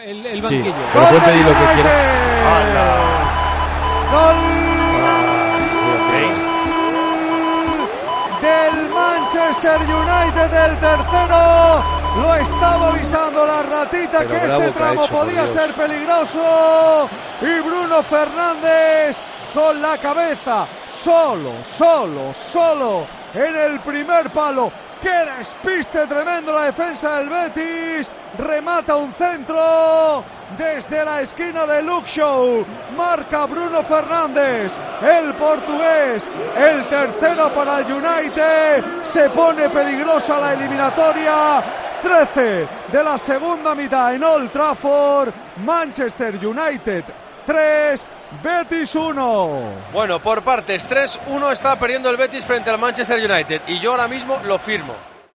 el, 0.00 0.26
el 0.26 0.40
banquillo. 0.40 0.64
Sí, 0.64 0.74
pero 0.92 1.06
puede 1.06 1.20
pedir 1.20 1.44
lo 1.44 1.52
que 1.52 1.74
quiera. 1.74 1.90
Gol 4.12 4.36
del 8.42 8.90
Manchester 8.90 9.80
United, 9.80 10.70
el 10.70 10.78
tercero. 10.78 12.02
Lo 12.20 12.34
estaba 12.34 12.88
avisando 12.88 13.46
la 13.46 13.62
ratita 13.62 14.18
Pero 14.18 14.30
que 14.30 14.46
este 14.46 14.70
tramo 14.72 15.04
hecho, 15.04 15.14
podía 15.14 15.46
ser 15.46 15.72
peligroso. 15.72 17.08
Y 17.40 17.60
Bruno 17.60 18.02
Fernández 18.02 19.16
con 19.54 19.80
la 19.80 19.96
cabeza, 19.98 20.66
solo, 21.02 21.52
solo, 21.76 22.34
solo 22.34 23.21
en 23.34 23.56
el 23.56 23.80
primer 23.80 24.30
palo. 24.30 24.70
¡Qué 25.00 25.26
despiste 25.36 26.06
tremendo 26.06 26.52
la 26.52 26.66
defensa 26.66 27.18
del 27.18 27.28
Betis! 27.28 28.10
Remata 28.38 28.96
un 28.96 29.12
centro 29.12 30.24
desde 30.56 31.04
la 31.04 31.22
esquina 31.22 31.66
de 31.66 31.82
Luke 31.82 32.08
Show. 32.08 32.64
Marca 32.96 33.46
Bruno 33.46 33.82
Fernández, 33.82 34.72
el 35.02 35.34
portugués. 35.34 36.28
El 36.56 36.84
tercero 36.84 37.48
para 37.50 37.80
el 37.80 37.92
United. 37.92 38.84
Se 39.04 39.28
pone 39.30 39.68
peligrosa 39.68 40.38
la 40.38 40.52
eliminatoria. 40.52 41.62
13 42.00 42.68
de 42.92 43.04
la 43.04 43.18
segunda 43.18 43.74
mitad 43.74 44.14
en 44.14 44.22
Old 44.22 44.50
Trafford. 44.50 45.32
Manchester 45.64 46.34
United 46.46 47.04
3, 47.44 48.06
Betis 48.42 48.94
1. 48.94 49.62
Bueno, 49.92 50.20
por 50.20 50.42
partes, 50.42 50.86
3-1 50.88 51.52
está 51.52 51.78
perdiendo 51.78 52.10
el 52.10 52.16
Betis 52.16 52.44
frente 52.44 52.70
al 52.70 52.78
Manchester 52.78 53.18
United 53.18 53.62
y 53.66 53.78
yo 53.78 53.92
ahora 53.92 54.08
mismo 54.08 54.40
lo 54.44 54.58
firmo. 54.58 55.11